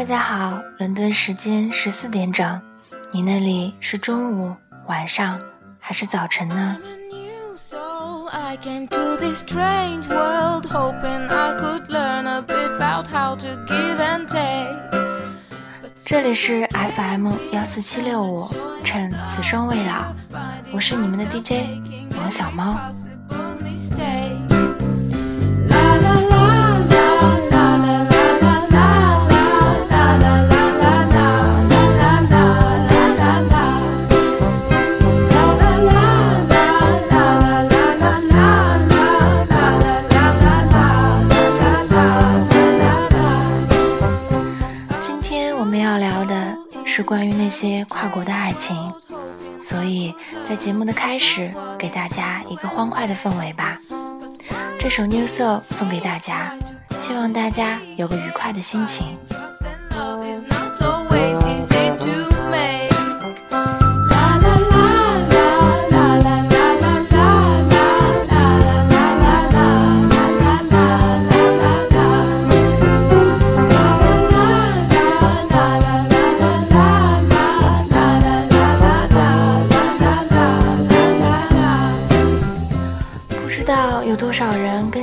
[0.00, 2.58] 大家好，伦敦时间十四点整，
[3.12, 5.38] 你那里是中午、晚上
[5.78, 6.78] 还是早晨呢？
[16.02, 18.48] 这里是 FM 幺四七六五，
[18.82, 20.14] 趁此生未老，
[20.72, 21.78] 我是你们的 DJ
[22.16, 22.74] 王小猫。
[47.10, 48.72] 关于那些跨国的爱情，
[49.60, 50.14] 所以
[50.48, 53.76] 在节目的开始，给大家一个欢快的氛围吧。
[54.78, 56.54] 这首《New Soul》送给大家，
[57.00, 59.18] 希望大家有个愉快的心情。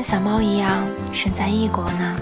[0.08, 2.16] 小猫一样身在异国呢，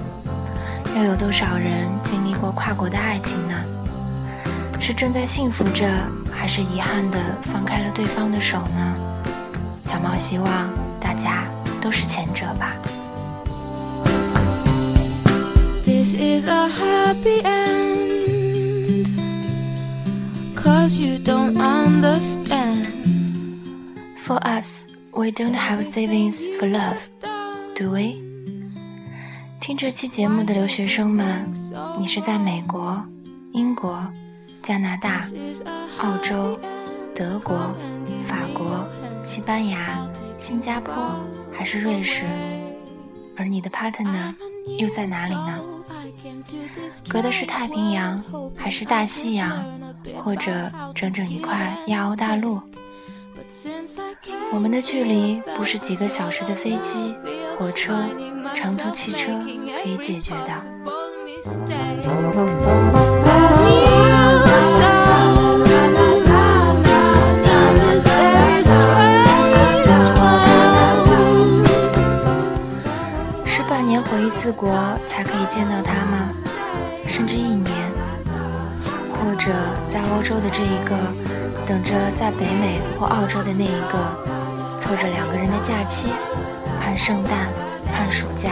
[0.98, 3.54] 又有多少人经历过跨国的爱情呢？
[4.80, 5.88] 是正在幸福着，
[6.34, 8.96] 还是遗憾的放开了对方的手呢？
[9.84, 10.68] 小猫希望
[11.00, 11.46] 大家
[11.80, 12.76] 都是前者吧。
[15.86, 19.06] This is a happy end,
[20.56, 22.88] cause you don't understand.
[24.18, 26.98] For us, we don't have savings for love.
[27.76, 28.16] Do we？
[29.60, 31.52] 听这期节目的留学生们，
[32.00, 33.06] 你是在美国、
[33.52, 34.02] 英国、
[34.62, 35.22] 加拿大、
[35.98, 36.58] 澳洲、
[37.14, 37.76] 德国、
[38.26, 38.88] 法国、
[39.26, 40.00] 西班牙、
[40.38, 40.94] 新加坡，
[41.52, 42.24] 还是瑞士？
[43.36, 44.34] 而你的 partner
[44.78, 45.60] 又在哪里呢？
[47.10, 48.24] 隔的是太平洋，
[48.56, 49.66] 还是大西洋，
[50.24, 52.62] 或者整整一块亚欧大陆？
[54.54, 57.14] 我们的距离不是几个小时的飞机。
[57.58, 57.94] 火车、
[58.54, 59.28] 长途汽车
[59.82, 60.52] 可以解决的。
[73.46, 74.70] 是半年回一次国
[75.08, 76.28] 才可以见到他吗？
[77.08, 77.74] 甚至一年？
[79.08, 79.52] 或者
[79.90, 80.98] 在欧洲的这一个，
[81.66, 83.98] 等着在北美或澳洲的那一个，
[84.82, 86.10] 凑着两个人的假期？
[86.96, 87.52] 盼圣诞，
[87.92, 88.52] 盼暑假，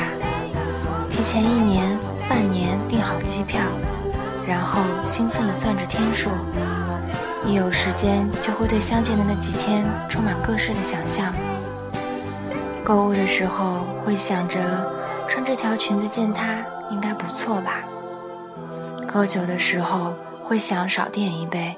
[1.09, 3.61] 提前一年、半年订好机票，
[4.45, 6.29] 然后兴奋地算着天数。
[7.45, 11.33] 一有时间，就会对相见的那几天充满各式的想象。
[12.83, 14.59] 购物的时候，会想着
[15.25, 16.57] 穿这条裙子见他
[16.91, 17.85] 应该不错吧。
[19.07, 21.77] 喝酒的时候，会想少点一杯，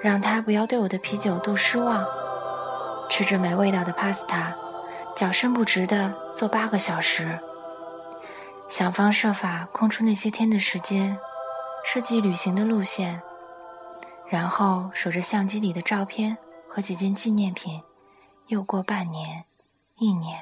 [0.00, 2.04] 让他不要对我的啤酒肚失望。
[3.10, 4.54] 吃着没味道的 pasta。
[5.16, 7.38] 脚伸不直的坐八个小时，
[8.68, 11.18] 想方设法空出那些天的时间，
[11.82, 13.22] 设计旅行的路线，
[14.28, 16.36] 然后守着相机里的照片
[16.68, 17.82] 和几件纪念品，
[18.48, 19.44] 又过半年，
[19.94, 20.38] 一年。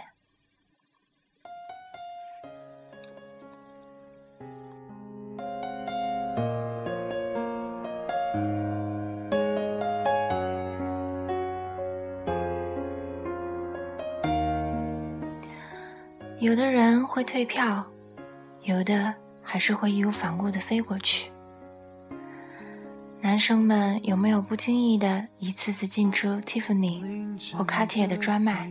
[16.44, 17.86] 有的人会退票，
[18.64, 21.32] 有的还是会义无反顾地飞过去。
[23.22, 27.00] 男生们有没有不经意的一次次进出 Tiffany
[27.56, 28.70] 或 Cartier 的专卖？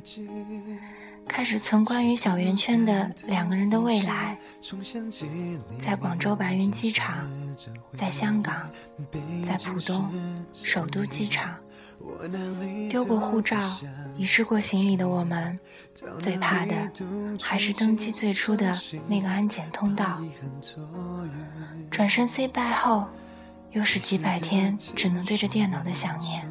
[1.28, 4.38] 开始存关于小圆圈的两个人的未来，
[5.80, 7.28] 在广州白云机场，
[7.98, 8.70] 在香港，
[9.44, 10.08] 在浦东
[10.54, 11.56] 首都机场，
[12.88, 13.58] 丢过护照、
[14.16, 15.60] 遗失过行李的我们，
[16.20, 16.74] 最怕的
[17.42, 18.72] 还是登机最初的
[19.08, 20.20] 那个安检通道。
[21.90, 23.08] 转身 say bye 后，
[23.72, 26.44] 又是几百天只能对着电脑的想念。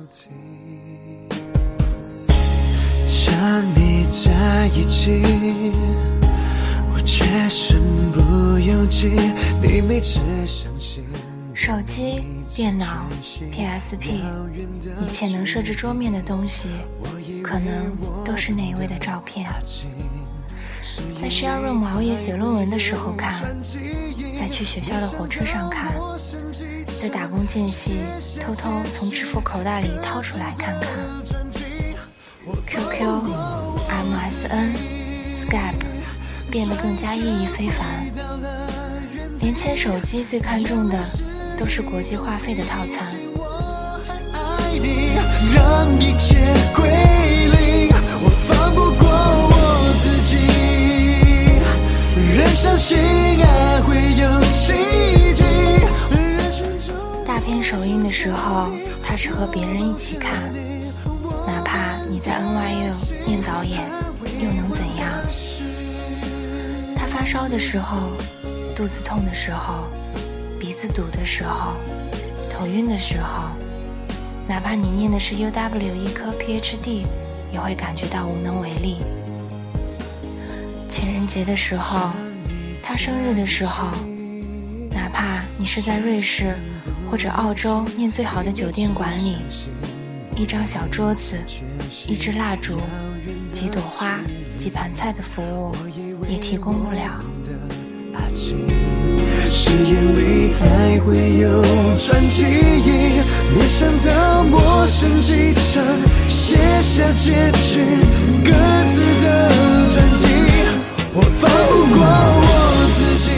[3.08, 5.22] 想你在一起，
[6.92, 7.80] 我却身
[8.12, 9.08] 不由己。
[9.62, 11.04] 你每次相信。
[11.54, 13.06] 手机、电脑、
[13.52, 14.22] PSP，
[15.00, 16.68] 一切能设置桌面的东西，
[17.42, 19.50] 可能都是那一位的照片。
[21.20, 23.32] 在 share room 熬夜写论文的时候看，
[24.38, 25.94] 在去学校的火车上看，
[27.00, 27.96] 在打工间隙
[28.40, 30.88] 偷偷从支付口袋里掏出来看看。
[32.66, 33.06] QQ、
[33.88, 34.74] MSN、
[35.32, 35.84] Skype
[36.50, 38.10] 变得更加意义非凡，
[39.40, 40.98] 连签手机最看重的
[41.58, 43.11] 都是国际话费的套餐。
[57.24, 58.70] 大片首映的时候，
[59.02, 60.52] 他是和别人一起看，
[61.46, 62.94] 哪怕你在 NYU
[63.26, 63.80] 念导演，
[64.40, 65.08] 又能怎样？
[66.96, 68.10] 他发烧的时候，
[68.76, 69.84] 肚子痛的时候，
[70.60, 71.72] 鼻子堵的时候，
[72.50, 73.48] 头晕的时候，
[74.48, 77.04] 哪怕你念的是 UW 医科 PhD，
[77.52, 78.98] 也会感觉到无能为力。
[80.88, 82.10] 情人节的时候。
[82.84, 83.86] 他生日的时候，
[84.90, 86.56] 哪怕你是在瑞士
[87.08, 89.36] 或者澳洲念最好的酒店管理，
[90.36, 91.38] 一张小桌子、
[92.08, 92.80] 一支蜡烛、
[93.48, 94.18] 几朵花、
[94.58, 95.76] 几盘菜的服务
[96.28, 97.20] 也提供不了。
[111.14, 112.46] 我放不过我
[112.90, 113.30] 自己。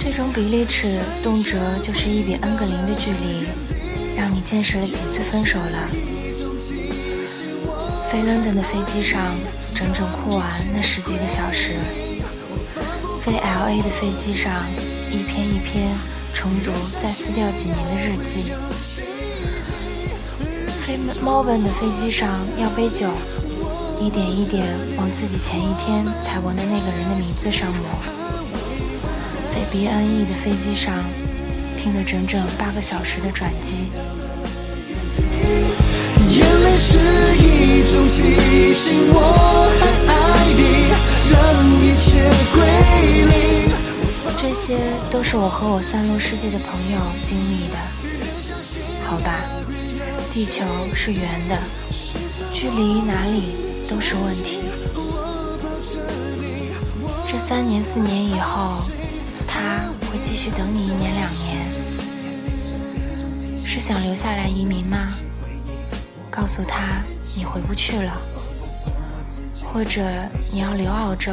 [0.00, 3.46] 这种比例尺动辄就是一比 n 个零的距离，
[4.16, 5.88] 让你见识了几次分手了。
[8.10, 9.32] 飞伦敦的飞机上，
[9.72, 11.74] 整整哭完那十几个小时；
[13.20, 14.52] 飞 L A 的飞机上，
[15.08, 15.96] 一篇一篇
[16.34, 18.52] 重读再撕掉几年的日记；
[20.82, 23.08] 飞 Melbourne 的飞机上要杯酒。
[24.00, 27.84] 一点一点往自己前一天踩过的那个人的名字上抹。
[29.52, 30.92] 飞 BNE 的飞机上，
[31.78, 33.86] 听了整整八个小时的转机。
[36.28, 36.98] 眼泪是
[37.38, 40.90] 一种提醒，我还爱你，
[41.30, 41.38] 让
[41.80, 42.58] 一切归
[43.30, 43.72] 零。
[44.36, 44.76] 这些
[45.08, 47.78] 都是我和我散落世界的朋友经历的。
[49.06, 49.38] 好吧，
[50.32, 50.64] 地球
[50.94, 51.58] 是圆的，
[52.54, 53.54] 距离哪里？
[53.86, 54.60] 都是问题。
[57.28, 58.88] 这三年四年以后，
[59.46, 59.80] 他
[60.10, 61.58] 会继续等你一年两年。
[63.62, 65.06] 是想留下来移民吗？
[66.30, 67.02] 告诉他
[67.36, 68.16] 你回不去了，
[69.70, 70.00] 或者
[70.50, 71.30] 你要留澳洲，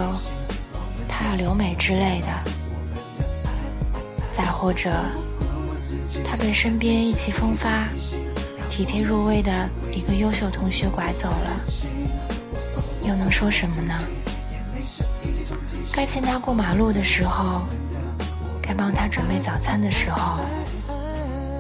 [1.08, 2.28] 他要留美之类的。
[4.36, 4.92] 再或者，
[6.26, 7.88] 他被身边意气风发、
[8.80, 11.60] 体贴入微的一个优秀同学拐走了。
[13.06, 13.94] 又能说什么呢？
[15.94, 17.64] 该牵他过马路的时候，
[18.64, 20.46] 该帮他准备早餐的时候，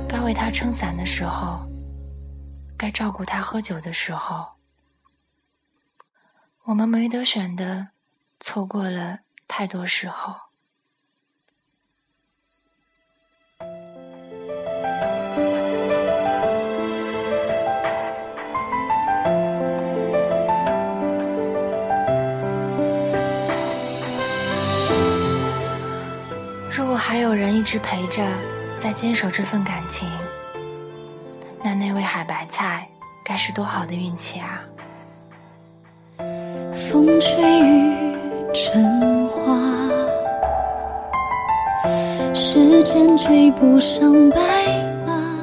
[0.07, 1.59] 该为他撑伞的时候，
[2.77, 4.45] 该照顾他喝酒的时候，
[6.63, 7.89] 我们没得选的，
[8.39, 10.48] 错过了太多时候。
[28.19, 28.25] 着，
[28.81, 30.05] 在坚守这份感情，
[31.63, 32.85] 那那位海白菜
[33.23, 34.59] 该是多好的运气啊！
[36.73, 37.95] 风吹雨
[38.53, 39.55] 成花，
[42.33, 45.39] 时间追不上白马。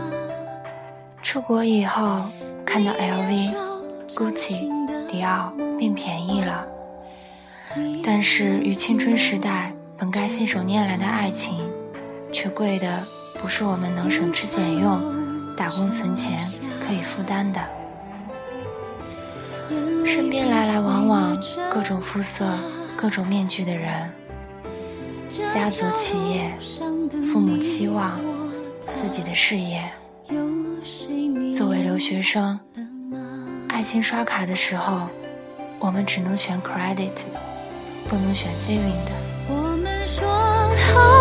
[1.23, 2.27] 出国以后
[2.67, 3.55] 看到 LV、
[4.09, 6.67] GUCCI、迪奥变便宜了，
[8.05, 9.73] 但是与青春时代。
[9.99, 11.59] 本该信手拈来的爱情，
[12.33, 13.03] 却贵的
[13.41, 16.39] 不是我们能省吃俭用、打工存钱
[16.87, 17.61] 可以负担的。
[20.05, 21.37] 身边来来往往
[21.71, 22.47] 各种肤色、
[22.97, 24.11] 各种面具的人，
[25.51, 26.53] 家族企业、
[27.33, 28.19] 父母期望、
[28.95, 29.83] 自己的事业。
[31.55, 32.59] 作为留学生，
[33.69, 35.09] 爱情刷卡的时候，
[35.79, 37.11] 我们只能选 credit，
[38.09, 39.13] 不能选 saving 的。
[39.49, 40.29] 我们说
[40.93, 41.16] 好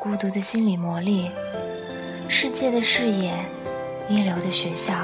[0.00, 1.28] 孤独的心理磨砺，
[2.26, 3.34] 世界的视野，
[4.08, 4.94] 一流的学校，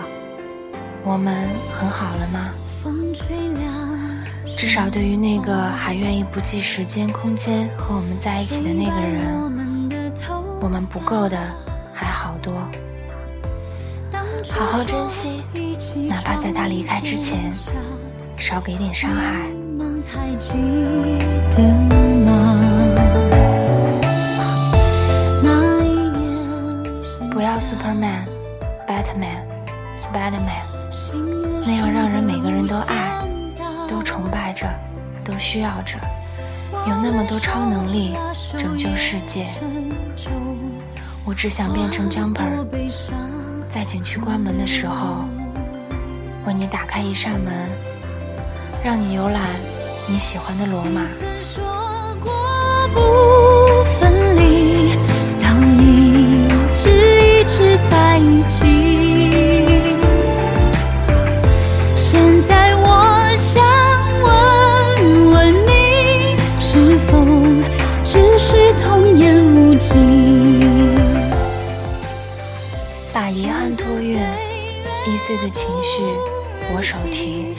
[1.05, 2.51] 我们很好了吗？
[4.57, 10.19] 至少对于那个还愿意不计时间、空间和我们在一起的那个人，
[10.63, 11.39] 我们不够的
[11.93, 12.55] 还好多。
[14.51, 15.43] 好好珍惜，
[16.09, 17.53] 哪怕在他离开之前，
[18.39, 19.47] 少给点伤害。
[27.87, 28.27] Superman、
[28.89, 29.47] Batman、
[29.95, 30.65] Spiderman，
[31.65, 33.25] 那样让人每个人都爱、
[33.87, 34.69] 都崇拜着、
[35.25, 35.97] 都需要着，
[36.73, 38.17] 有那么多超能力
[38.59, 39.47] 拯救世界。
[41.25, 42.67] 我只想变成 Jumper，
[43.71, 45.25] 在景区关门的时候，
[46.45, 47.55] 为你打开一扇门，
[48.83, 49.43] 让你游览
[50.09, 51.03] 你喜欢的罗马。
[75.27, 76.05] 碎的情绪
[76.73, 77.57] 我手提，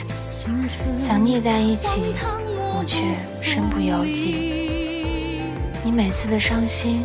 [0.98, 2.14] 想腻在一起，
[2.56, 3.04] 我却
[3.42, 5.42] 身不由己。
[5.84, 7.04] 你每次的伤心，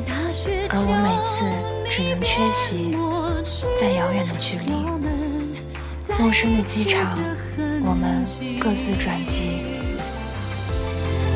[0.69, 1.43] 而我每次
[1.91, 2.95] 只能缺席。
[3.77, 4.71] 在遥远的距离，
[6.17, 7.11] 陌生的机场，
[7.83, 8.23] 我们
[8.57, 9.65] 各自转机。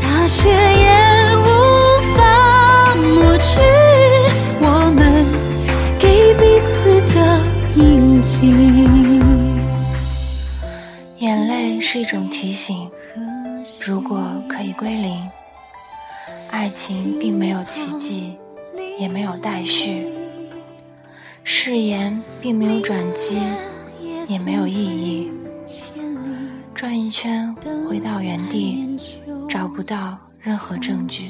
[0.01, 3.59] 大雪也无法抹去
[4.61, 5.25] 我们
[5.99, 7.43] 给彼此的
[7.75, 9.06] 印记。
[11.89, 12.91] 是一种提醒，
[13.79, 15.31] 如果可以归零，
[16.51, 18.35] 爱情并没有奇迹，
[18.99, 20.05] 也没有待续。
[21.45, 23.41] 誓言并没有转机，
[24.27, 25.31] 也没有意义。
[26.75, 27.55] 转一圈
[27.89, 28.99] 回到原地，
[29.47, 31.29] 找不到任何证据。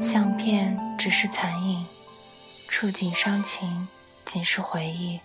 [0.00, 1.84] 相片只是残影，
[2.68, 3.88] 触景伤情
[4.24, 5.18] 仅是回忆。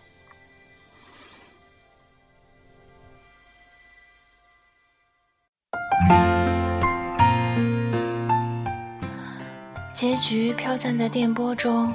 [10.08, 11.92] 结局飘散在电波中。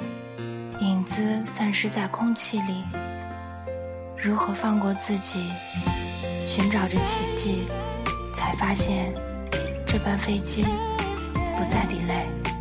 [0.79, 2.83] 影子散失在空气里，
[4.15, 5.51] 如何放过自己？
[6.47, 7.65] 寻找着奇迹，
[8.35, 9.11] 才发现
[9.87, 10.63] 这班飞机
[11.57, 12.52] 不再 delay。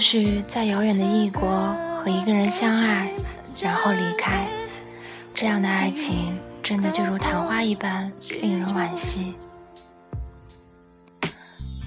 [0.00, 3.10] 许在遥远的异国和一个人相爱，
[3.62, 4.46] 然后离开，
[5.34, 9.34] 这样的爱情真的就如昙花一般令人惋惜。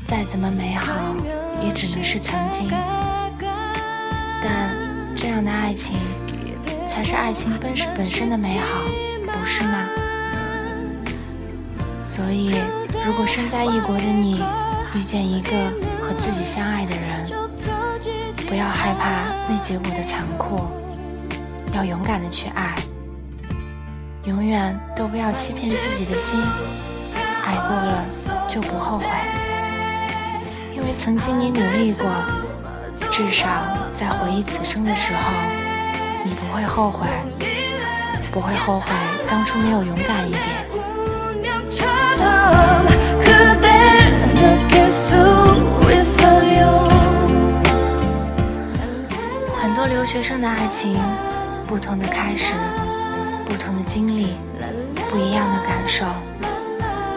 [0.05, 0.93] 再怎么美好，
[1.63, 2.70] 也只能是曾经。
[4.43, 4.75] 但
[5.15, 5.96] 这样的爱情，
[6.88, 8.84] 才是爱情本身本身的美好，
[9.25, 9.88] 不是吗？
[12.05, 12.53] 所以，
[13.03, 14.43] 如果身在异国的你
[14.93, 15.51] 遇见一个
[16.00, 17.25] 和自己相爱的人，
[18.53, 19.10] 不要害怕
[19.50, 20.69] 那结果的残酷，
[21.74, 22.75] 要勇敢的去爱。
[24.25, 26.39] 永远都不要欺骗自己的心，
[27.43, 28.05] 爱过了
[28.48, 29.07] 就不后悔。
[30.72, 32.07] 因为曾经你努力过，
[33.12, 33.48] 至少
[33.95, 35.31] 在回忆此生的时候，
[36.24, 37.07] 你不会后悔，
[38.31, 38.86] 不会后悔
[39.27, 40.43] 当初没有勇敢一点。
[50.03, 51.00] 留学生的爱情，
[51.65, 52.55] 不同的开始，
[53.45, 54.33] 不同的经历，
[55.10, 56.05] 不一样的感受，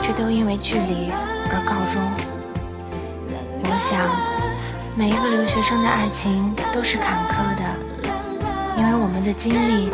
[0.00, 1.10] 却都因为距离
[1.50, 2.00] 而告终。
[3.64, 3.98] 我想，
[4.94, 7.64] 每一个留学生的爱情都是坎坷的，
[8.78, 9.90] 因为我们的经历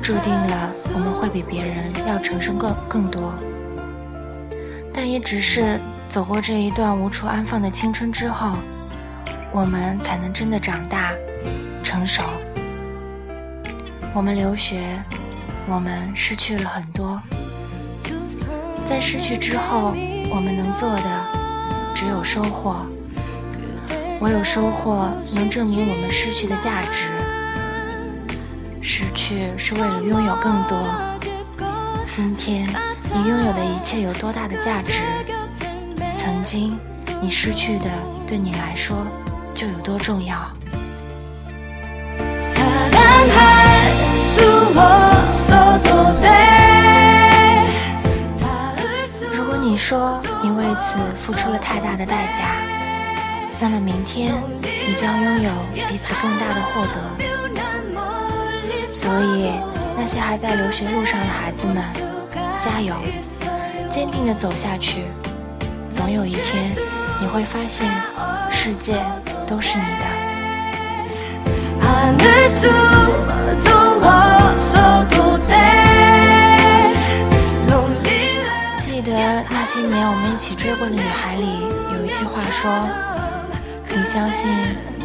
[0.00, 1.76] 注定了我们会比别人
[2.06, 3.34] 要承受更更多。
[4.94, 5.76] 但也只是
[6.08, 8.52] 走过这一段无处安放的青春之后，
[9.50, 11.10] 我们才能真的长大。
[11.88, 12.22] 成熟，
[14.12, 15.02] 我们留学，
[15.66, 17.18] 我们失去了很多。
[18.84, 19.94] 在失去之后，
[20.28, 21.24] 我们能做的
[21.94, 22.86] 只有收获。
[24.20, 27.08] 唯有收获能证明我们失去的价值。
[28.82, 30.76] 失去是为了拥有更多。
[32.10, 32.68] 今天
[33.14, 35.00] 你拥有的一切有多大的价值？
[36.18, 36.78] 曾经
[37.22, 37.88] 你失去的，
[38.26, 39.06] 对你来说
[39.54, 40.36] 就有多重要。
[49.34, 52.56] 如果你说你为此付出了太大的代价，
[53.60, 55.50] 那么明天你将拥有
[55.88, 56.94] 比此更大的获得。
[58.86, 59.52] 所以，
[59.96, 61.82] 那些还在留学路上的孩子们，
[62.58, 62.94] 加油，
[63.90, 65.04] 坚定地走下去。
[65.92, 66.70] 总有一天，
[67.20, 67.90] 你会发现，
[68.50, 69.02] 世界
[69.46, 70.17] 都是你的。
[78.78, 81.46] 记得那些年我们一起追过的女孩里，
[81.94, 82.70] 有一句话说
[83.88, 84.50] ：“你相信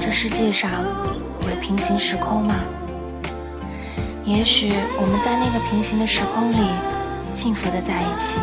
[0.02, 0.70] 这世界上
[1.42, 2.56] 有平行时空吗？”
[4.26, 6.58] 也许我们在那个平行的时空里，
[7.32, 8.40] 幸福的在一起。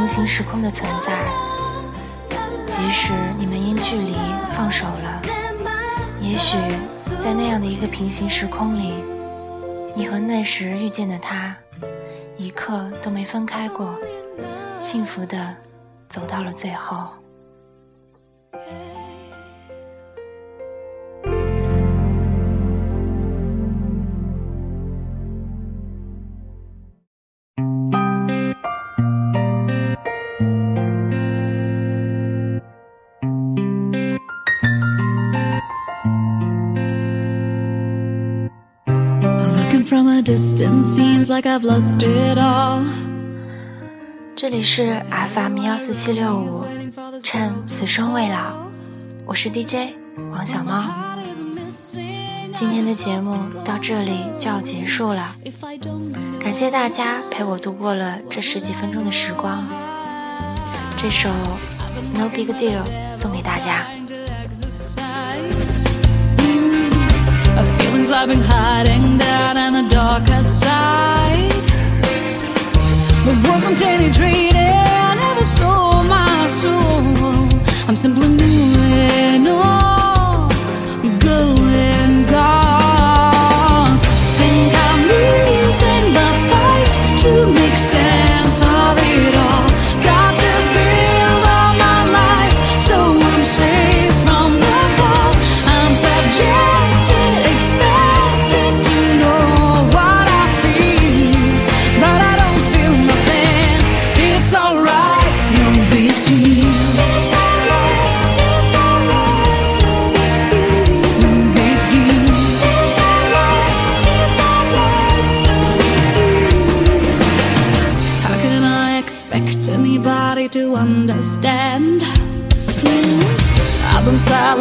[0.00, 1.22] 平行时空的存在，
[2.66, 4.16] 即使你们因距离
[4.50, 5.20] 放手了，
[6.22, 6.56] 也许
[7.22, 8.94] 在那样的一个平行时空里，
[9.94, 11.54] 你和那时遇见的他，
[12.38, 13.94] 一刻都没分开过，
[14.80, 15.54] 幸福的
[16.08, 17.06] 走到了最后。
[39.90, 42.84] From a distance seems like I've lost it all
[44.36, 45.04] 这里是
[45.34, 46.64] FM 幺四七六五，
[47.20, 48.70] 趁此生未老，
[49.26, 49.96] 我是 DJ
[50.30, 50.80] 王小猫。
[52.54, 55.34] 今天的节目到这里就要结束了，
[56.40, 59.66] 感谢大家陪我度过了这十几分钟的时光。
[60.96, 61.28] 这首
[62.14, 63.86] No Big Deal 送给大家。
[67.78, 71.52] Feelings I've been hiding down in the darker side.
[73.24, 77.50] There wasn't any trading, I never sold my soul.
[77.88, 78.89] I'm simply moving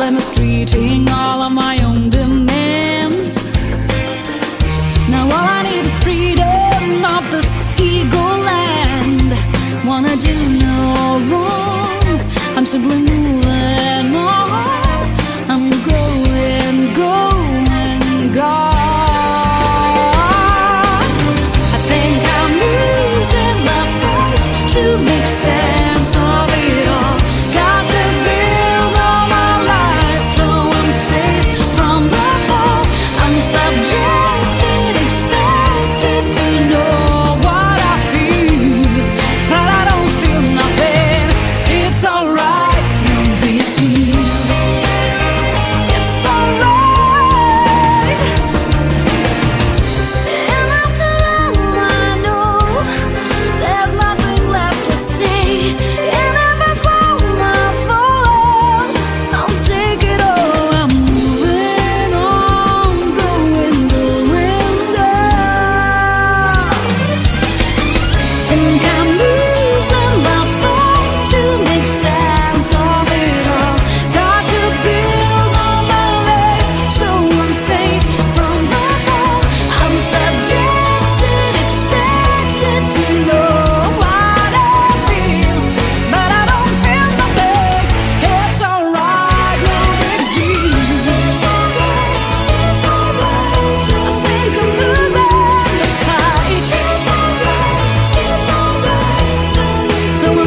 [0.09, 1.18] I'm mistreating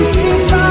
[0.04, 0.61] seem right.